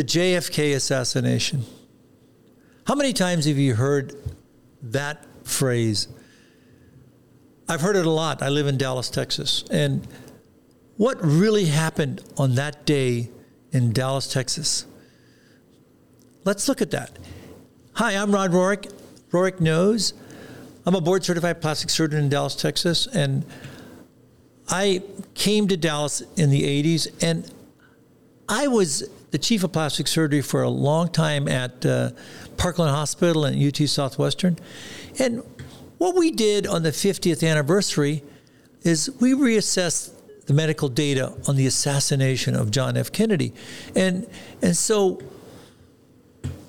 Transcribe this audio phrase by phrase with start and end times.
[0.00, 1.62] the JFK assassination.
[2.86, 4.14] How many times have you heard
[4.80, 6.08] that phrase?
[7.68, 8.42] I've heard it a lot.
[8.42, 9.62] I live in Dallas, Texas.
[9.70, 10.08] And
[10.96, 13.28] what really happened on that day
[13.72, 14.86] in Dallas, Texas?
[16.44, 17.18] Let's look at that.
[17.92, 18.90] Hi, I'm Rod Rohrich.
[19.30, 20.14] Rohrich Knose.
[20.86, 23.06] I'm a board certified plastic surgeon in Dallas, Texas.
[23.06, 23.44] And
[24.66, 25.02] I
[25.34, 27.52] came to Dallas in the 80s, and
[28.48, 32.10] I was the chief of plastic surgery for a long time at uh,
[32.56, 34.58] Parkland Hospital and UT Southwestern.
[35.18, 35.42] And
[35.98, 38.22] what we did on the 50th anniversary
[38.82, 40.12] is we reassessed
[40.46, 43.12] the medical data on the assassination of John F.
[43.12, 43.52] Kennedy.
[43.94, 44.26] And,
[44.62, 45.20] and so,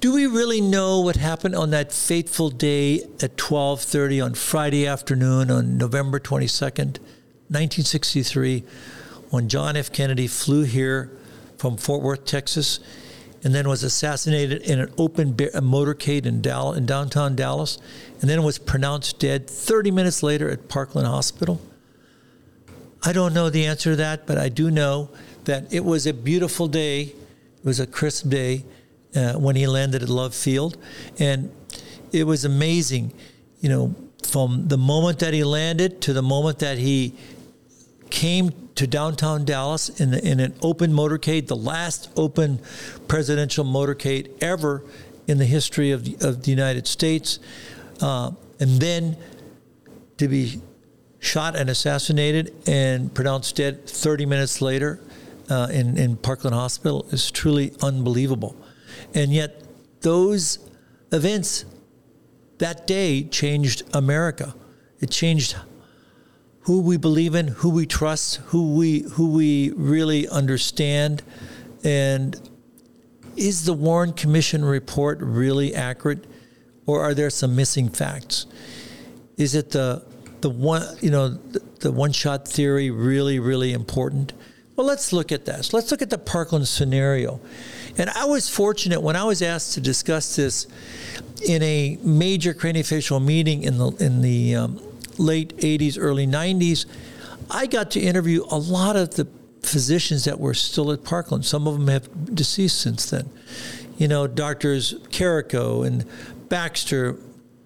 [0.02, 5.50] do we really know what happened on that fateful day at 12:30 on Friday afternoon
[5.50, 7.00] on November 22nd,
[7.50, 8.64] 1963,
[9.30, 9.92] when John F.
[9.92, 11.12] Kennedy flew here
[11.62, 12.80] from Fort Worth, Texas,
[13.44, 17.78] and then was assassinated in an open motorcade in, Dallas, in downtown Dallas,
[18.20, 21.62] and then was pronounced dead 30 minutes later at Parkland Hospital?
[23.04, 25.10] I don't know the answer to that, but I do know
[25.44, 27.02] that it was a beautiful day.
[27.02, 28.66] It was a crisp day
[29.16, 30.78] uh, when he landed at Love Field,
[31.20, 31.52] and
[32.12, 33.14] it was amazing.
[33.60, 33.96] You know,
[34.28, 37.14] from the moment that he landed to the moment that he
[38.10, 38.50] came
[38.82, 42.60] to downtown Dallas in, the, in an open motorcade, the last open
[43.08, 44.84] presidential motorcade ever
[45.28, 47.38] in the history of the, of the United States,
[48.02, 49.18] uh, and then
[50.18, 50.60] to be
[51.20, 55.00] shot and assassinated and pronounced dead 30 minutes later
[55.52, 58.56] uh, in, in Parkland Hospital is truly unbelievable.
[59.14, 59.62] And yet,
[60.02, 60.58] those
[61.12, 61.66] events
[62.58, 64.56] that day changed America.
[65.00, 65.56] It changed
[66.64, 71.24] who we believe in, who we trust, who we who we really understand,
[71.84, 72.40] and
[73.36, 76.26] is the Warren Commission report really accurate,
[76.86, 78.46] or are there some missing facts?
[79.38, 80.04] Is it the
[80.42, 84.34] the one you know the, the one shot theory really really important?
[84.76, 85.74] Well, let's look at this.
[85.74, 87.40] Let's look at the Parkland scenario.
[87.98, 90.66] And I was fortunate when I was asked to discuss this
[91.46, 94.82] in a major craniofacial meeting in the in the um,
[95.22, 96.86] late 80s, early 90s,
[97.50, 99.28] I got to interview a lot of the
[99.62, 101.46] physicians that were still at Parkland.
[101.46, 103.30] Some of them have deceased since then.
[103.98, 106.06] You know, doctors Carrico and
[106.50, 107.18] Baxter,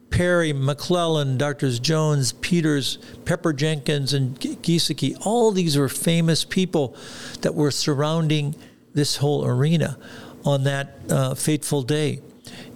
[0.09, 5.17] Perry, McClelland, doctors Jones, Peters, Pepper Jenkins, and Giesecke.
[5.25, 6.95] All these were famous people
[7.41, 8.55] that were surrounding
[8.93, 9.97] this whole arena
[10.45, 12.21] on that uh, fateful day.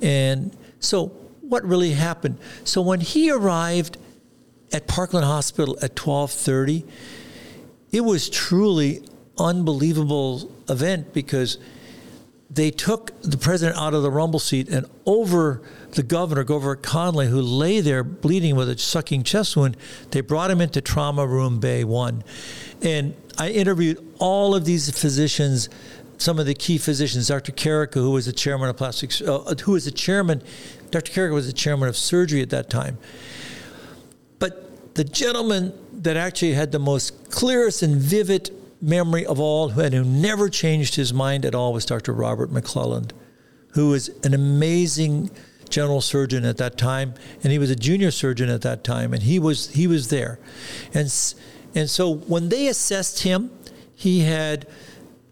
[0.02, 1.08] And so,
[1.42, 2.38] what really happened?
[2.64, 3.98] So, when he arrived
[4.72, 6.86] at Parkland Hospital at 12:30,
[7.92, 9.04] it was truly
[9.38, 11.58] unbelievable event because
[12.52, 17.28] they took the president out of the rumble seat and over the governor, Governor Connally,
[17.28, 19.78] who lay there bleeding with a sucking chest wound,
[20.12, 22.24] they brought him into trauma room bay one.
[22.82, 25.70] And I interviewed all of these physicians,
[26.18, 27.52] some of the key physicians, Dr.
[27.52, 30.42] Carrico, who was the chairman of plastic, uh, who was the chairman,
[30.90, 31.12] Dr.
[31.12, 32.98] Carrico was the chairman of surgery at that time
[34.94, 38.52] the gentleman that actually had the most clearest and vivid
[38.82, 42.14] memory of all, who had who never changed his mind at all, was Dr.
[42.14, 43.12] Robert McClelland,
[43.74, 45.30] who was an amazing
[45.70, 47.14] general surgeon at that time,
[47.44, 50.40] and he was a junior surgeon at that time, and he was he was there,
[50.94, 51.12] and
[51.76, 53.52] and so when they assessed him,
[53.96, 54.68] he had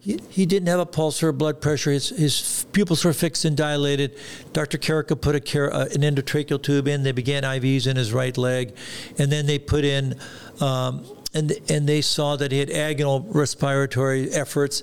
[0.08, 1.92] he, he didn't have a pulse or blood pressure.
[1.92, 4.18] His, his pupils were fixed and dilated.
[4.54, 4.78] Dr.
[4.78, 7.04] Carrico put a, uh, an endotracheal tube in.
[7.04, 8.74] They began IVs in his right leg.
[9.18, 10.18] And then they put in,
[10.62, 14.82] um, and, and they saw that he had agonal respiratory efforts.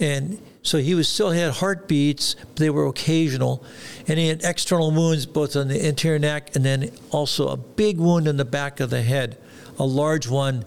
[0.00, 3.64] And so he was still had heartbeats, but they were occasional.
[4.08, 7.98] And he had external wounds both on the anterior neck and then also a big
[7.98, 9.38] wound in the back of the head,
[9.78, 10.64] a large one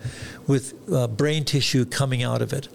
[0.47, 2.67] with uh, brain tissue coming out of it.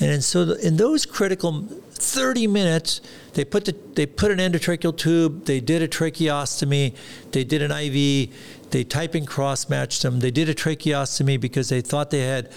[0.00, 3.00] And so the, in those critical 30 minutes,
[3.32, 6.94] they put the they put an endotracheal tube, they did a tracheostomy,
[7.32, 8.30] they did an IV,
[8.70, 10.20] they type and cross matched them.
[10.20, 12.50] They did a tracheostomy because they thought they had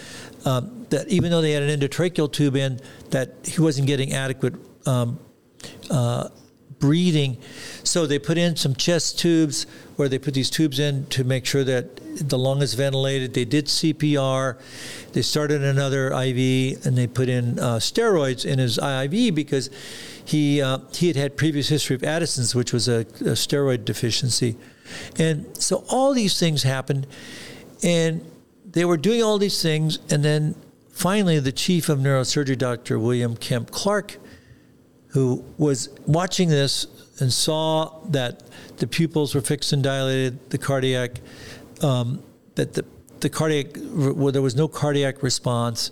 [0.45, 2.79] um, that even though they had an endotracheal tube in,
[3.11, 4.55] that he wasn't getting adequate
[4.85, 5.19] um,
[5.89, 6.29] uh,
[6.79, 7.37] breathing.
[7.83, 9.65] So they put in some chest tubes
[9.95, 11.97] where they put these tubes in to make sure that
[12.27, 13.33] the lung is ventilated.
[13.33, 14.57] They did CPR.
[15.11, 19.69] They started another IV and they put in uh, steroids in his IV because
[20.29, 24.57] he uh, he had had previous history of Addison's, which was a, a steroid deficiency,
[25.17, 27.07] and so all these things happened,
[27.81, 28.23] and
[28.63, 30.53] they were doing all these things, and then
[30.91, 32.99] finally the chief of neurosurgery, Dr.
[32.99, 34.17] William Kemp Clark,
[35.09, 36.87] who was watching this
[37.19, 38.43] and saw that
[38.77, 41.19] the pupils were fixed and dilated, the cardiac,
[41.81, 42.23] um,
[42.55, 42.85] that the,
[43.19, 45.91] the cardiac, well, there was no cardiac response,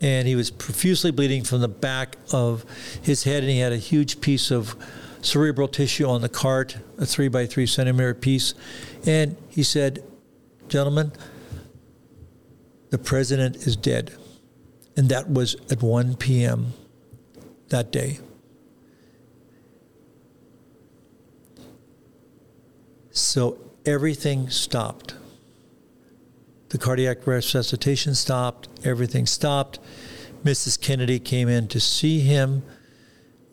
[0.00, 2.64] and he was profusely bleeding from the back of
[3.02, 4.76] his head, and he had a huge piece of
[5.22, 8.54] cerebral tissue on the cart, a three by three centimeter piece.
[9.06, 10.02] And he said,
[10.68, 11.12] Gentlemen,
[12.90, 14.12] the president is dead.
[14.96, 16.74] And that was at 1 p.m.
[17.68, 18.18] that day.
[23.20, 25.14] So everything stopped.
[26.70, 29.78] The cardiac resuscitation stopped, everything stopped.
[30.44, 30.80] Mrs.
[30.80, 32.62] Kennedy came in to see him.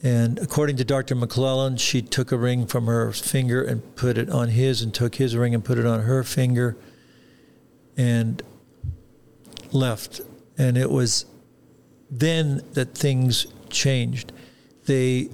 [0.03, 1.15] And according to Dr.
[1.15, 5.15] McClelland, she took a ring from her finger and put it on his, and took
[5.15, 6.77] his ring and put it on her finger,
[7.97, 8.44] and
[9.71, 10.21] left.
[10.57, 11.25] And it was
[12.11, 14.31] then that things changed.
[14.85, 15.29] They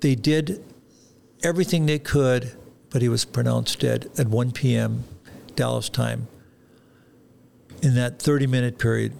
[0.00, 0.64] they did
[1.42, 2.52] everything they could,
[2.90, 5.04] but he was pronounced dead at 1 p.m.
[5.54, 6.28] Dallas time
[7.82, 9.12] in that 30 minute period.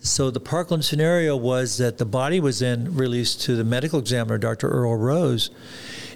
[0.00, 4.36] So the Parkland scenario was that the body was then released to the medical examiner,
[4.36, 4.68] Dr.
[4.68, 5.50] Earl Rose.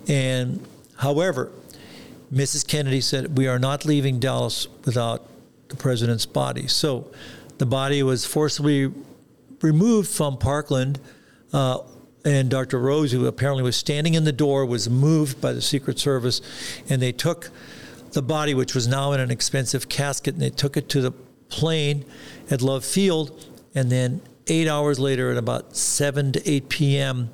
[0.07, 0.67] And
[0.99, 1.51] however,
[2.33, 2.67] Mrs.
[2.67, 5.27] Kennedy said, We are not leaving Dallas without
[5.69, 6.67] the president's body.
[6.67, 7.11] So
[7.57, 8.93] the body was forcibly
[9.63, 11.01] removed from Parkland.
[11.53, 11.79] Uh,
[12.25, 12.79] and Dr.
[12.79, 16.41] Rose, who apparently was standing in the door, was moved by the Secret Service,
[16.89, 17.51] and they took
[18.13, 21.13] the body, which was now in an expensive casket, and they took it to the
[21.49, 22.05] plane
[22.51, 27.31] at Love Field, and then eight hours later, at about 7 to 8 p.m.,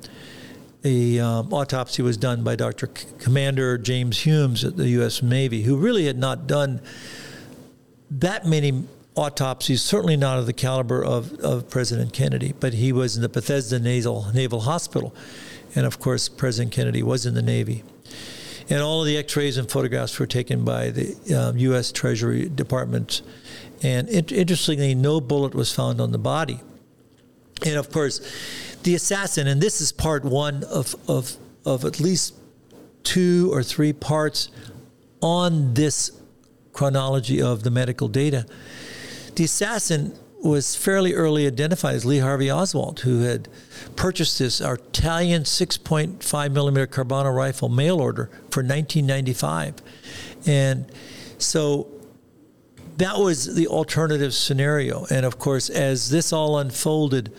[0.83, 2.89] a um, autopsy was done by Dr.
[2.95, 5.23] C- Commander James Humes at the U.S.
[5.23, 6.79] Navy, who really had not done
[8.11, 8.83] that many
[9.15, 13.29] autopsies, certainly not of the caliber of, of President Kennedy, but he was in the
[13.29, 15.15] Bethesda Naval, Naval Hospital.
[15.73, 17.83] And of course, President Kennedy was in the Navy.
[18.69, 21.91] And all of the x rays and photographs were taken by the um, U.S.
[21.91, 23.21] Treasury Department
[23.83, 26.59] and it, interestingly, no bullet was found on the body.
[27.65, 28.19] And of course,
[28.83, 32.35] the assassin, and this is part one of, of, of at least
[33.03, 34.49] two or three parts
[35.21, 36.11] on this
[36.73, 38.45] chronology of the medical data.
[39.35, 43.49] The assassin was fairly early identified as Lee Harvey Oswald, who had
[43.95, 49.75] purchased this Italian 6.5 millimeter Carabina rifle mail order for 1995.
[50.45, 50.85] And
[51.37, 51.87] so
[52.97, 55.05] that was the alternative scenario.
[55.09, 57.33] And of course, as this all unfolded,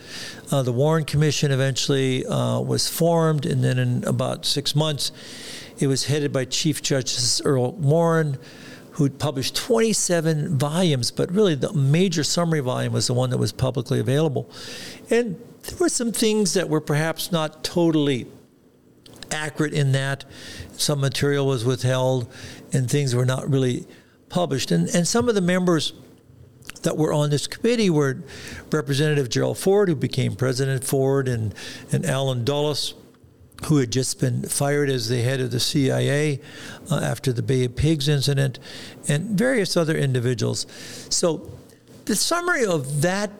[0.51, 5.13] uh, the Warren Commission eventually uh, was formed, and then in about six months,
[5.79, 8.39] it was headed by Chief Justice Earl Warren,
[8.97, 13.53] who published 27 volumes, but really the major summary volume was the one that was
[13.53, 14.51] publicly available.
[15.11, 18.27] And there were some things that were perhaps not totally
[19.31, 20.25] accurate in that.
[20.73, 22.33] Some material was withheld,
[22.73, 23.87] and things were not really
[24.31, 24.71] published.
[24.71, 25.93] And, and some of the members
[26.83, 28.23] that were on this committee were
[28.73, 31.55] Representative Gerald Ford, who became President Ford, and,
[31.93, 32.95] and Allen Dulles,
[33.65, 36.41] who had just been fired as the head of the CIA
[36.91, 38.59] uh, after the Bay of Pigs incident,
[39.09, 40.67] and various other individuals.
[41.11, 41.51] So
[42.05, 43.31] the summary of that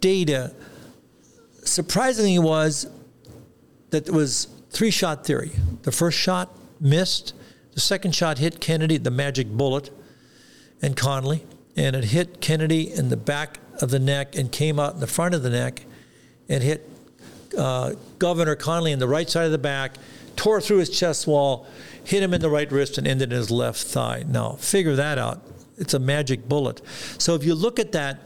[0.00, 0.54] data
[1.64, 2.88] surprisingly was
[3.90, 5.52] that it was three shot theory.
[5.82, 7.34] The first shot missed,
[7.72, 9.90] the second shot hit Kennedy, the magic bullet
[10.80, 11.42] and Connally,
[11.76, 15.06] and it hit Kennedy in the back of the neck and came out in the
[15.06, 15.84] front of the neck
[16.48, 16.88] and hit
[17.58, 19.96] uh, Governor Connally in the right side of the back,
[20.36, 21.66] tore through his chest wall,
[22.04, 24.24] hit him in the right wrist, and ended in his left thigh.
[24.26, 25.42] Now, figure that out.
[25.76, 26.80] It's a magic bullet.
[27.18, 28.20] So if you look at that,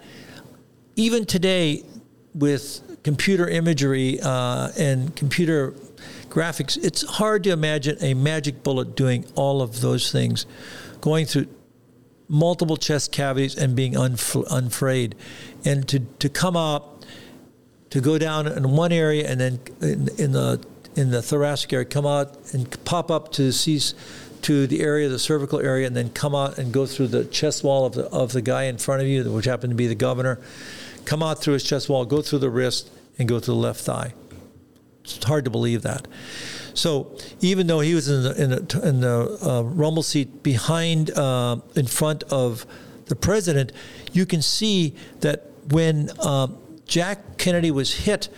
[0.97, 1.85] even today
[2.35, 5.75] with computer imagery uh, and computer
[6.29, 10.47] graphics, it's hard to imagine a magic bullet doing all of those things,
[11.01, 11.47] going through
[12.29, 15.15] multiple chest cavities and being unf- unfrayed.
[15.65, 16.92] And to, to come up,
[17.93, 20.65] to go down in one area and then in, in the
[20.97, 23.95] in the thoracic area, come out and pop up to cease
[24.41, 27.63] to the area, the cervical area, and then come out and go through the chest
[27.63, 29.95] wall of the of the guy in front of you, which happened to be the
[29.95, 30.41] governor.
[31.05, 33.81] Come out through his chest wall, go through the wrist, and go to the left
[33.81, 34.15] thigh.
[35.05, 36.09] It's hard to believe that.
[36.73, 41.11] So even though he was in the in the, in the uh, rumble seat behind,
[41.11, 42.65] uh, in front of
[43.07, 43.71] the president,
[44.15, 46.49] you can see that when uh,
[46.87, 48.29] Jack Kennedy was hit,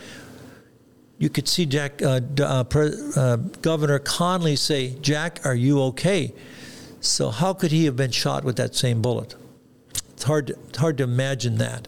[1.17, 6.33] you could see Jack uh, uh, Pre- uh, Governor Connally say, "Jack, are you okay?"
[6.99, 9.35] So how could he have been shot with that same bullet?
[10.09, 10.47] It's hard.
[10.47, 11.87] To, it's hard to imagine that.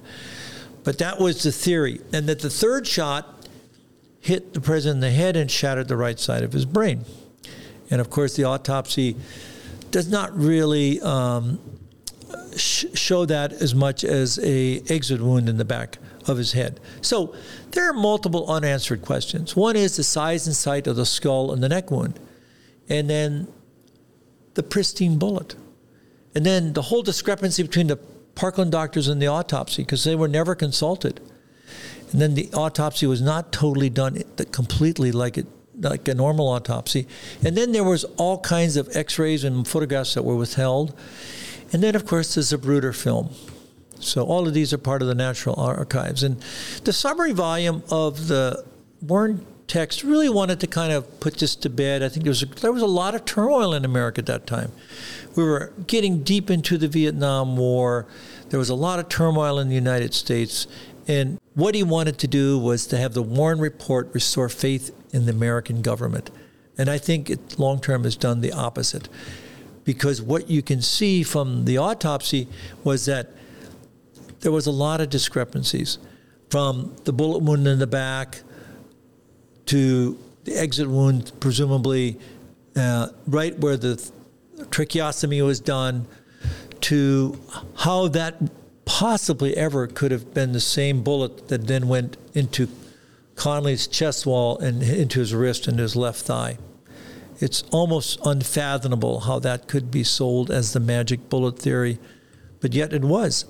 [0.84, 3.48] But that was the theory, and that the third shot
[4.22, 7.04] hit the president in the head and shattered the right side of his brain.
[7.90, 9.16] And of course, the autopsy
[9.92, 11.60] does not really um,
[12.56, 15.98] sh- show that as much as a exit wound in the back
[16.28, 16.80] of his head.
[17.02, 17.34] So
[17.72, 19.56] there are multiple unanswered questions.
[19.56, 22.20] One is the size and site of the skull and the neck wound,
[22.90, 23.48] and then
[24.56, 25.56] the pristine bullet,
[26.36, 27.98] and then the whole discrepancy between the
[28.36, 31.20] Parkland doctors and the autopsy because they were never consulted.
[32.12, 35.48] And then the autopsy was not totally done completely like it
[35.80, 37.08] like a normal autopsy.
[37.44, 40.98] And then there was all kinds of X-rays and photographs that were withheld.
[41.72, 43.30] And then, of course, there's a Zapruder film.
[44.00, 46.24] So all of these are part of the National Archives.
[46.24, 46.42] And
[46.84, 48.63] the summary volume of the
[49.01, 52.01] Warren text really wanted to kind of put this to bed.
[52.01, 54.48] I think there was a, there was a lot of turmoil in America at that
[54.48, 54.72] time.
[55.36, 58.08] We were getting deep into the Vietnam War.
[58.50, 60.68] There was a lot of turmoil in the United States.
[61.08, 65.25] And what he wanted to do was to have the Warren Report restore faith in
[65.25, 66.32] the American government.
[66.77, 69.10] And I think it long term has done the opposite.
[69.84, 72.48] Because what you can see from the autopsy
[72.84, 73.32] was that
[74.41, 75.98] there was a lot of discrepancies
[76.50, 78.41] from the bullet wound in the back
[79.65, 82.17] to the exit wound, presumably
[82.75, 83.96] uh, right where the
[84.70, 86.08] tracheostomy was done,
[86.79, 87.39] to
[87.75, 88.36] how that
[88.86, 92.70] possibly ever could have been the same bullet that then went into
[93.36, 96.58] Connally's chest wall and into his wrist and his left thigh.
[97.39, 102.00] It's almost unfathomable how that could be sold as the magic bullet theory,
[102.62, 103.46] but yet it was.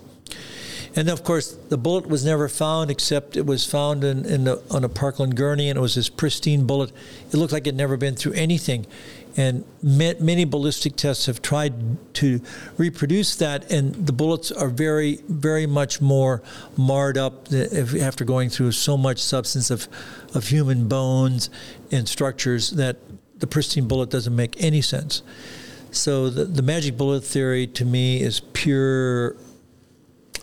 [0.98, 4.63] And of course, the bullet was never found, except it was found in, in the,
[4.72, 6.92] on a Parkland gurney, and it was this pristine bullet.
[7.32, 8.88] It looked like it had never been through anything.
[9.38, 12.42] And many ballistic tests have tried to
[12.80, 16.42] reproduce that, and the bullets are very, very much more
[16.75, 19.88] marred up after going through so much substance of,
[20.34, 21.51] of human bones
[21.92, 22.98] and structures that
[23.38, 25.22] the pristine bullet doesn't make any sense.
[25.92, 29.36] So the, the magic bullet theory to me is pure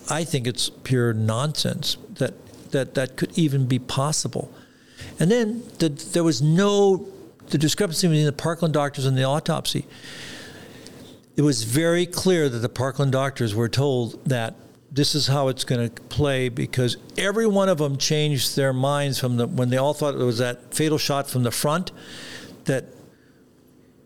[0.09, 2.35] I think it's pure nonsense that
[2.71, 4.53] that, that could even be possible.
[5.19, 7.09] And then the, there was no
[7.49, 9.87] the discrepancy between the Parkland doctors and the autopsy.
[11.37, 14.55] It was very clear that the Parkland doctors were told that
[14.91, 19.19] this is how it's going to play because every one of them changed their minds
[19.19, 21.91] from the when they all thought it was that fatal shot from the front
[22.65, 22.87] that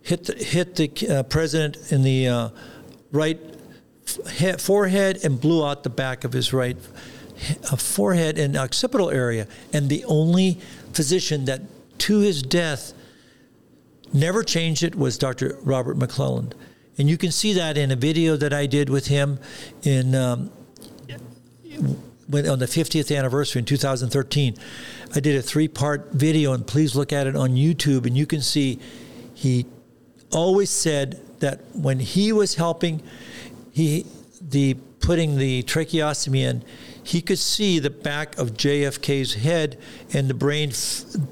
[0.02, 2.48] hit the, hit the uh, president in the uh,
[3.12, 3.38] right
[4.58, 6.76] forehead and blew out the back of his right
[7.70, 9.46] uh, forehead and occipital area.
[9.72, 10.60] And the only
[10.92, 11.62] physician that,
[11.98, 12.92] to his death,
[14.12, 15.58] never changed it was Dr.
[15.62, 16.52] Robert McClelland.
[16.96, 19.38] And you can see that in a video that I did with him
[19.82, 20.50] in um,
[22.30, 24.56] on the 50th anniversary in 2013.
[25.14, 28.04] I did a three part video, and please look at it on YouTube.
[28.06, 28.80] And you can see
[29.32, 29.66] he
[30.32, 33.02] always said that when he was helping
[33.78, 34.06] he
[34.40, 36.64] the putting the tracheostomy in,
[37.02, 39.78] he could see the back of JFK's head
[40.12, 40.72] and the brain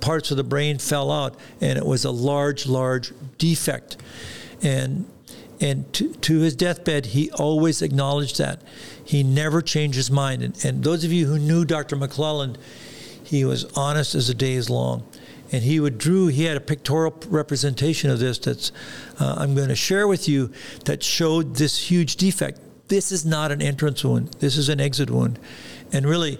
[0.00, 3.96] parts of the brain fell out, and it was a large, large defect.
[4.62, 5.10] And
[5.60, 8.60] and to, to his deathbed, he always acknowledged that.
[9.04, 10.42] He never changed his mind.
[10.42, 11.96] And, and those of you who knew Dr.
[11.96, 12.58] McClelland,
[13.24, 15.04] he was honest as the day is long
[15.52, 18.72] and he would drew he had a pictorial representation of this that's
[19.20, 20.50] uh, i'm going to share with you
[20.84, 22.60] that showed this huge defect.
[22.88, 25.38] This is not an entrance wound this is an exit wound.
[25.92, 26.38] And really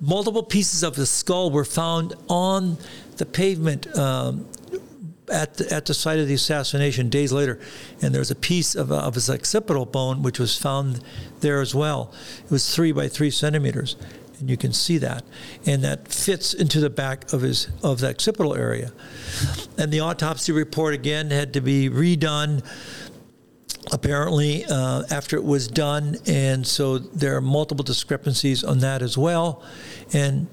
[0.00, 2.78] multiple pieces of the skull were found on
[3.16, 4.46] the pavement um,
[5.30, 7.58] at the, at the site of the assassination days later,
[8.00, 11.00] and there's a piece of, of his occipital bone which was found
[11.40, 12.12] there as well.
[12.44, 13.96] It was three by three centimeters,
[14.38, 15.24] and you can see that,
[15.64, 18.92] and that fits into the back of his of the occipital area.
[19.78, 22.64] And the autopsy report again had to be redone.
[23.92, 29.16] Apparently, uh, after it was done, and so there are multiple discrepancies on that as
[29.16, 29.62] well,
[30.12, 30.48] and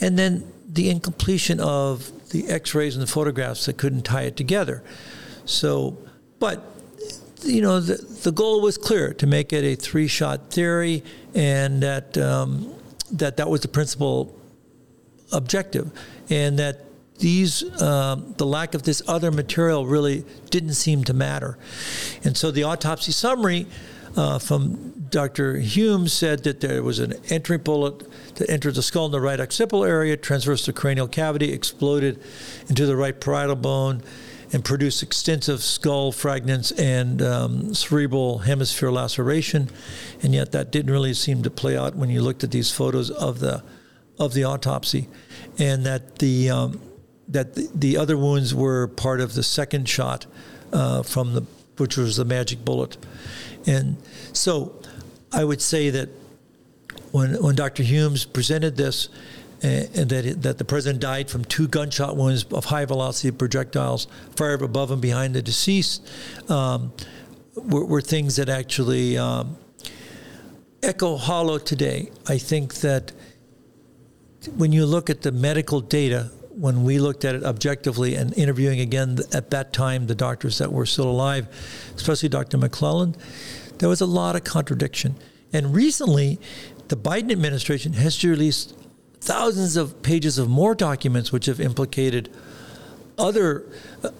[0.00, 4.82] and then the incompletion of the X-rays and the photographs that couldn't tie it together.
[5.44, 5.98] So,
[6.38, 6.64] but
[7.42, 11.04] you know, the, the goal was clear to make it a three-shot theory,
[11.34, 12.74] and that um,
[13.12, 14.38] that that was the principal
[15.32, 15.90] objective,
[16.30, 16.84] and that
[17.18, 21.58] these um, the lack of this other material really didn't seem to matter,
[22.24, 23.66] and so the autopsy summary
[24.16, 25.58] uh, from Dr.
[25.58, 28.02] Hume said that there was an entry bullet
[28.36, 32.20] that entered the skull in the right occipital area, transversed the cranial cavity, exploded
[32.68, 34.02] into the right parietal bone,
[34.54, 39.68] and produced extensive skull fragments and um, cerebral hemisphere laceration.
[40.22, 43.10] And yet, that didn't really seem to play out when you looked at these photos
[43.10, 43.64] of the
[44.16, 45.08] of the autopsy,
[45.58, 46.80] and that the um,
[47.26, 50.26] that the, the, other wounds were part of the second shot
[50.72, 51.42] uh, from the
[51.78, 52.96] which was the magic bullet,
[53.66, 53.96] and
[54.32, 54.80] so
[55.32, 56.10] I would say that
[57.10, 57.82] when when Dr.
[57.82, 59.08] Humes presented this.
[59.64, 64.08] And that, it, that the president died from two gunshot wounds of high velocity projectiles
[64.36, 66.06] fired above and behind the deceased
[66.50, 66.92] um,
[67.56, 69.56] were, were, things that actually um,
[70.82, 72.10] echo hollow today.
[72.28, 73.12] I think that
[74.54, 78.80] when you look at the medical data, when we looked at it objectively and interviewing
[78.80, 81.48] again at that time the doctors that were still alive,
[81.96, 82.58] especially Dr.
[82.58, 83.16] McClelland,
[83.78, 85.14] there was a lot of contradiction.
[85.54, 86.38] And recently,
[86.88, 88.74] the Biden administration has released
[89.24, 92.30] thousands of pages of more documents which have implicated
[93.16, 93.64] other
[94.02, 94.10] uh,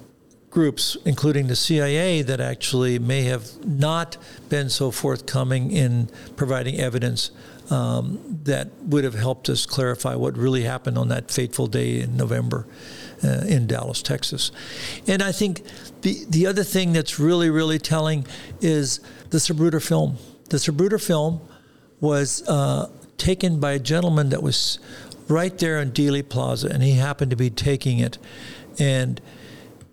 [0.51, 4.17] groups, including the CIA, that actually may have not
[4.49, 7.31] been so forthcoming in providing evidence
[7.71, 12.17] um, that would have helped us clarify what really happened on that fateful day in
[12.17, 12.67] November
[13.23, 14.53] uh, in Dallas, Texas.
[15.07, 15.63] And I think
[16.03, 18.27] the, the other thing that's really, really telling
[18.61, 20.17] is the Zapruder film.
[20.51, 21.41] The Zapruder film
[22.01, 22.91] was uh,
[23.25, 24.79] taken by a gentleman that was
[25.29, 28.19] right there in Dealey Plaza, and he happened to be taking it.
[28.79, 29.19] And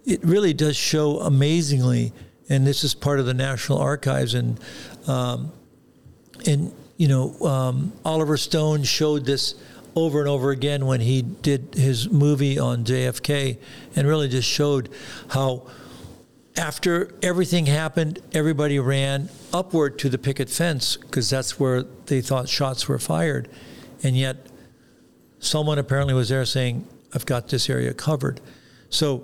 [0.04, 2.12] it really does show amazingly,
[2.50, 4.60] and this is part of the National Archives, and
[5.08, 5.54] um,
[6.46, 9.56] and you know um, Oliver Stone showed this
[9.96, 13.58] over and over again when he did his movie on JFK,
[13.96, 14.90] and really just showed
[15.30, 15.68] how
[16.58, 22.50] after everything happened, everybody ran upward to the picket fence because that's where they thought
[22.50, 23.48] shots were fired,
[24.04, 24.48] and yet
[25.40, 28.42] someone apparently was there saying, "I've got this area covered."
[28.90, 29.24] So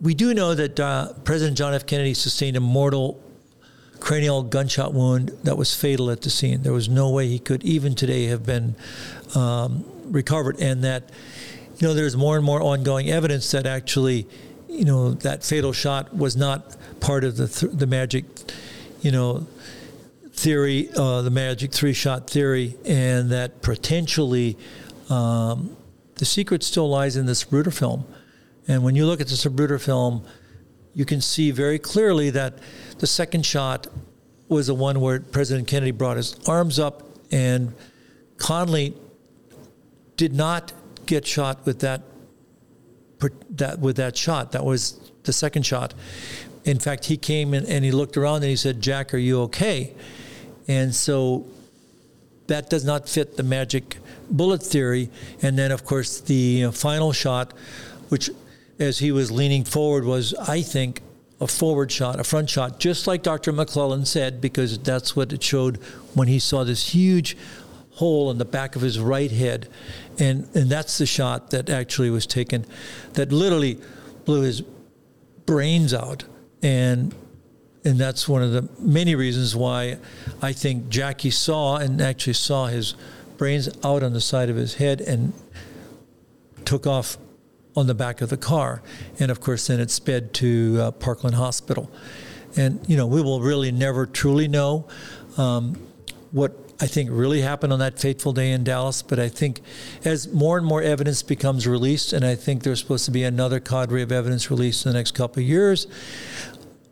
[0.00, 1.86] we do know that uh, President John F.
[1.86, 3.20] Kennedy sustained a mortal
[4.00, 6.62] cranial gunshot wound that was fatal at the scene.
[6.62, 8.76] There was no way he could, even today, have been
[9.34, 10.60] um, recovered.
[10.60, 11.10] And that,
[11.78, 14.28] you know, there's more and more ongoing evidence that actually,
[14.74, 18.24] you know, that fatal shot was not part of the th- the magic,
[19.00, 19.46] you know,
[20.32, 24.56] theory, uh, the magic three shot theory, and that potentially
[25.08, 25.76] um,
[26.16, 28.04] the secret still lies in this Zapruder film.
[28.66, 30.24] And when you look at the Zapruder film,
[30.94, 32.58] you can see very clearly that
[32.98, 33.86] the second shot
[34.48, 37.74] was the one where President Kennedy brought his arms up, and
[38.36, 38.96] Connally
[40.16, 40.72] did not
[41.06, 42.02] get shot with that,
[43.50, 44.52] that with that shot.
[44.52, 45.94] That was the second shot.
[46.64, 49.42] In fact, he came in and he looked around and he said, "Jack, are you
[49.42, 49.94] okay?"
[50.66, 51.46] And so
[52.46, 53.98] that does not fit the magic
[54.30, 55.10] bullet theory.
[55.42, 57.52] And then, of course, the final shot,
[58.08, 58.30] which
[58.78, 61.00] as he was leaning forward was, I think,
[61.40, 63.52] a forward shot, a front shot, just like Dr.
[63.52, 65.76] McClelland said, because that's what it showed
[66.14, 67.36] when he saw this huge
[67.94, 69.68] hole in the back of his right head.
[70.18, 72.66] And, and that's the shot that actually was taken
[73.14, 73.78] that literally
[74.24, 74.62] blew his
[75.46, 76.24] brains out.
[76.62, 77.14] And,
[77.84, 79.98] and that's one of the many reasons why
[80.42, 82.94] I think Jackie saw and actually saw his
[83.36, 85.32] brains out on the side of his head and
[86.64, 87.18] took off
[87.76, 88.82] on the back of the car.
[89.18, 91.90] And of course, then it sped to uh, Parkland Hospital.
[92.56, 94.86] And, you know, we will really never truly know
[95.36, 95.74] um,
[96.30, 99.00] what I think really happened on that fateful day in Dallas.
[99.00, 99.62] But I think
[100.04, 103.58] as more and more evidence becomes released, and I think there's supposed to be another
[103.58, 105.86] cadre of evidence released in the next couple of years,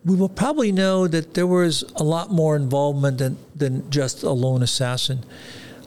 [0.03, 4.31] we will probably know that there was a lot more involvement than, than just a
[4.31, 5.25] lone assassin.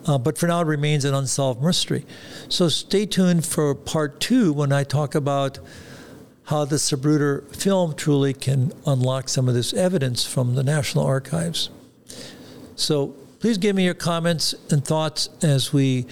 [0.05, 2.05] Uh, but for now, it remains an unsolved mystery.
[2.47, 5.57] So stay tuned for part two when I talk about
[6.43, 11.71] how the Zapruder film truly can unlock some of this evidence from the National Archives.
[12.75, 13.15] So
[13.45, 16.03] please give me your comments and thoughts as we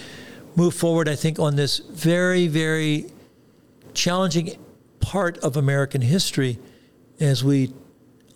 [0.56, 3.08] move forward, I think, on this very, very
[3.96, 4.56] challenging
[5.00, 6.60] part of American history
[7.20, 7.74] as we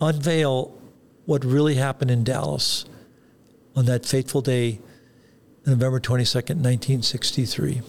[0.00, 0.76] unveil
[1.26, 2.86] what really happened in Dallas
[3.76, 4.80] on that fateful day
[5.64, 7.82] November 22nd, 1963.